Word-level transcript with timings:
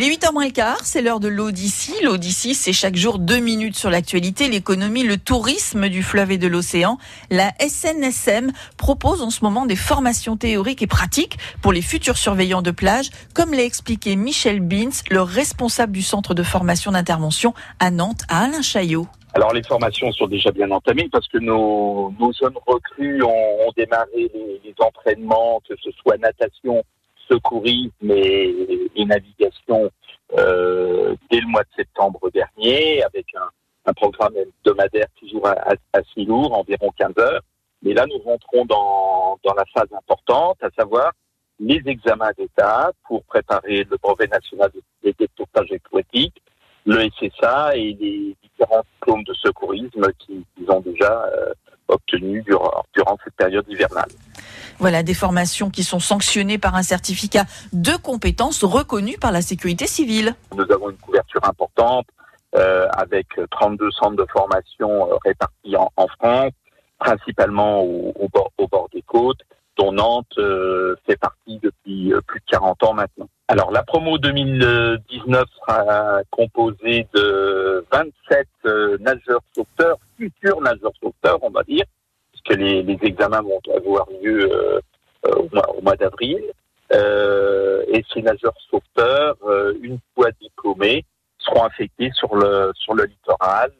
Il 0.00 0.06
est 0.06 0.16
8h 0.16 0.32
moins 0.32 0.46
le 0.46 0.50
quart, 0.50 0.82
c'est 0.82 1.02
l'heure 1.02 1.20
de 1.20 1.28
l'Odyssée. 1.28 2.02
L'Odyssée, 2.02 2.54
c'est 2.54 2.72
chaque 2.72 2.96
jour 2.96 3.18
deux 3.18 3.38
minutes 3.38 3.76
sur 3.76 3.90
l'actualité, 3.90 4.48
l'économie, 4.48 5.02
le 5.02 5.18
tourisme 5.18 5.90
du 5.90 6.02
fleuve 6.02 6.30
et 6.30 6.38
de 6.38 6.46
l'océan. 6.46 6.96
La 7.28 7.52
SNSM 7.60 8.50
propose 8.78 9.20
en 9.20 9.28
ce 9.28 9.44
moment 9.44 9.66
des 9.66 9.76
formations 9.76 10.38
théoriques 10.38 10.80
et 10.80 10.86
pratiques 10.86 11.36
pour 11.60 11.70
les 11.70 11.82
futurs 11.82 12.16
surveillants 12.16 12.62
de 12.62 12.70
plage, 12.70 13.10
comme 13.34 13.52
l'a 13.52 13.62
expliqué 13.62 14.16
Michel 14.16 14.60
Bins, 14.60 15.02
le 15.10 15.20
responsable 15.20 15.92
du 15.92 16.00
centre 16.00 16.32
de 16.32 16.42
formation 16.42 16.92
d'intervention 16.92 17.52
à 17.78 17.90
Nantes, 17.90 18.22
à 18.30 18.44
Alain 18.44 18.62
Chaillot. 18.62 19.06
Alors 19.34 19.52
les 19.52 19.62
formations 19.62 20.10
sont 20.12 20.28
déjà 20.28 20.50
bien 20.50 20.70
entamées 20.70 21.10
parce 21.12 21.28
que 21.28 21.36
nos, 21.36 22.10
nos 22.18 22.32
jeunes 22.32 22.56
recrues 22.66 23.22
ont, 23.22 23.70
démarré 23.76 24.32
les 24.64 24.74
entraînements, 24.80 25.60
que 25.68 25.74
ce 25.84 25.90
soit 26.00 26.16
natation, 26.16 26.82
secourisme 27.30 28.10
et, 28.10 29.04
navigation 29.06 29.90
euh, 30.38 31.16
dès 31.30 31.40
le 31.40 31.46
mois 31.48 31.62
de 31.62 31.68
septembre 31.76 32.30
dernier, 32.30 33.02
avec 33.02 33.26
un, 33.34 33.48
un 33.86 33.92
programme 33.92 34.34
hebdomadaire 34.36 35.08
toujours 35.18 35.48
assez 35.92 36.24
lourd, 36.24 36.56
environ 36.56 36.90
15 36.96 37.12
heures. 37.18 37.40
Mais 37.82 37.94
là, 37.94 38.06
nous 38.06 38.18
rentrons 38.18 38.64
dans, 38.66 39.38
dans 39.42 39.54
la 39.54 39.64
phase 39.74 39.88
importante, 39.92 40.58
à 40.62 40.68
savoir 40.78 41.12
les 41.58 41.82
examens 41.86 42.30
d'État 42.38 42.92
pour 43.06 43.22
préparer 43.24 43.84
le 43.84 43.96
brevet 43.96 44.28
national 44.28 44.70
de 44.72 44.82
détectage 45.02 45.72
aquatique, 45.72 46.42
le 46.86 47.08
SSA 47.10 47.76
et 47.76 47.96
les 48.00 48.36
différents 48.42 48.82
diplômes 48.94 49.24
de 49.24 49.34
secourisme 49.34 50.06
qu'ils 50.18 50.70
ont 50.70 50.80
déjà 50.80 51.24
euh, 51.34 51.52
obtenus 51.88 52.44
durant, 52.44 52.84
durant 52.94 53.16
cette 53.24 53.34
période 53.34 53.66
hivernale. 53.68 54.08
Voilà, 54.80 55.02
des 55.02 55.14
formations 55.14 55.68
qui 55.68 55.84
sont 55.84 56.00
sanctionnées 56.00 56.56
par 56.56 56.74
un 56.74 56.82
certificat 56.82 57.44
de 57.74 57.96
compétences 57.96 58.64
reconnu 58.64 59.18
par 59.18 59.30
la 59.30 59.42
sécurité 59.42 59.86
civile. 59.86 60.34
Nous 60.56 60.64
avons 60.72 60.88
une 60.88 60.96
couverture 60.96 61.44
importante 61.44 62.06
euh, 62.56 62.88
avec 62.96 63.26
32 63.50 63.90
centres 63.90 64.16
de 64.16 64.26
formation 64.32 65.06
euh, 65.06 65.16
répartis 65.22 65.76
en, 65.76 65.92
en, 65.96 66.06
France, 66.08 66.52
principalement 66.98 67.82
au, 67.82 68.14
au, 68.18 68.28
bord, 68.28 68.50
au, 68.56 68.66
bord, 68.68 68.88
des 68.92 69.02
côtes, 69.02 69.40
dont 69.76 69.92
Nantes 69.92 70.38
euh, 70.38 70.96
fait 71.06 71.16
partie 71.16 71.58
depuis 71.62 72.12
euh, 72.12 72.20
plus 72.26 72.40
de 72.40 72.44
40 72.50 72.82
ans 72.84 72.94
maintenant. 72.94 73.28
Alors 73.48 73.70
la 73.72 73.82
promo 73.82 74.16
2019 74.18 75.44
sera 75.58 76.20
composée 76.30 77.06
de 77.14 77.84
27 77.92 78.48
euh, 78.64 78.96
nageurs 79.00 79.42
sauveteurs, 79.54 79.98
futurs 80.16 80.60
nageurs 80.60 80.92
sauveteurs, 81.02 81.38
on 81.42 81.50
va 81.50 81.62
dire, 81.64 81.84
puisque 82.42 82.58
les, 82.58 82.82
les 82.82 82.98
examens 83.02 83.42
vont 83.42 83.60
avoir 83.74 84.06
lieu 84.22 84.50
euh, 84.52 84.80
au 85.36 85.48
mois, 85.52 85.76
au 85.76 85.82
mois 85.82 85.96
d'avril. 85.96 86.42
Euh, 86.92 87.84
et 87.88 88.04
ces 88.12 88.22
nageurs 88.22 88.56
sauveteurs, 88.68 89.36
euh, 89.44 89.74
une 89.80 89.98
fois 90.14 90.30
diplômés, 90.40 91.04
seront 91.38 91.62
affectés 91.62 92.10
sur 92.12 92.34
le 92.34 92.72
sur 92.74 92.94
le 92.94 93.04
littoral 93.04 93.70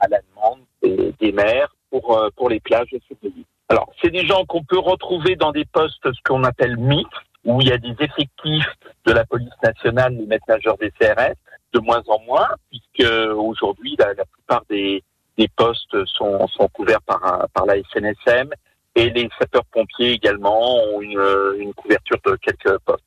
à, 0.00 0.08
la 0.08 0.18
demande 0.30 0.60
des, 0.82 1.14
des 1.20 1.32
maires 1.32 1.74
pour 1.90 2.18
euh, 2.18 2.28
pour 2.36 2.50
les 2.50 2.60
plages 2.60 2.88
surveillées. 3.06 3.44
Alors, 3.68 3.92
c'est 4.02 4.10
des 4.10 4.26
gens 4.26 4.44
qu'on 4.44 4.64
peut 4.64 4.78
retrouver 4.78 5.36
dans 5.36 5.52
des 5.52 5.64
postes 5.64 6.02
ce 6.04 6.20
qu'on 6.24 6.44
appelle 6.44 6.76
mixtes, 6.76 7.12
où 7.44 7.60
il 7.60 7.68
y 7.68 7.72
a 7.72 7.78
des 7.78 7.94
effectifs 8.00 8.74
de 9.04 9.12
la 9.12 9.24
police 9.24 9.48
nationale, 9.62 10.14
les 10.14 10.26
maîtres 10.26 10.44
nageurs 10.48 10.76
des 10.78 10.90
CRS, 10.90 11.34
de 11.72 11.80
moins 11.80 12.02
en 12.08 12.20
moins, 12.20 12.48
puisque 12.70 13.10
aujourd'hui 13.36 13.96
la 13.98 14.14
plupart 14.14 14.64
des 14.68 15.02
des 15.38 15.48
postes 15.48 15.96
sont, 16.06 16.48
couverts 16.72 17.02
par, 17.02 17.66
la 17.66 17.74
SNSM 17.92 18.50
et 18.94 19.10
les 19.10 19.28
sapeurs-pompiers 19.38 20.12
également 20.12 20.76
ont 20.76 21.02
une 21.02 21.72
couverture 21.74 22.18
de 22.24 22.36
quelques 22.36 22.78
postes. 22.78 23.04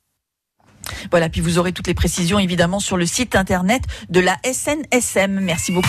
Voilà, 1.10 1.28
puis 1.28 1.40
vous 1.40 1.58
aurez 1.58 1.72
toutes 1.72 1.86
les 1.86 1.94
précisions 1.94 2.38
évidemment 2.38 2.80
sur 2.80 2.96
le 2.96 3.06
site 3.06 3.36
internet 3.36 3.82
de 4.08 4.20
la 4.20 4.36
SNSM. 4.44 5.40
Merci 5.40 5.72
beaucoup. 5.72 5.88